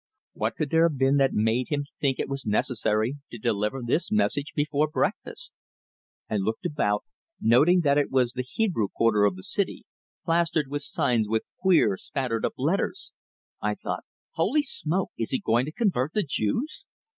What 0.33 0.55
could 0.55 0.71
there 0.71 0.89
have 0.89 0.97
been 0.97 1.17
that 1.17 1.29
made 1.31 1.67
him 1.69 1.83
think 1.99 2.17
it 2.17 2.25
necessary 2.47 3.17
to 3.29 3.37
deliver 3.37 3.83
this 3.85 4.11
message 4.11 4.53
before 4.55 4.87
breakfast? 4.87 5.53
I 6.27 6.37
looked 6.37 6.65
about, 6.65 7.03
noting 7.39 7.81
that 7.81 7.99
it 7.99 8.09
was 8.09 8.33
the 8.33 8.41
Hebrew 8.41 8.87
quarter 8.87 9.25
of 9.25 9.35
the 9.35 9.43
city, 9.43 9.85
plastered 10.25 10.69
with 10.69 10.81
signs 10.81 11.27
with 11.29 11.51
queer, 11.61 11.97
spattered 11.97 12.45
up 12.45 12.53
letters. 12.57 13.13
I 13.61 13.75
thought: 13.75 14.03
"Holy 14.31 14.63
smoke! 14.63 15.11
Is 15.19 15.29
he 15.29 15.39
going 15.39 15.65
to 15.65 15.71
convert 15.71 16.13
the 16.13 16.23
Jews?" 16.27 16.83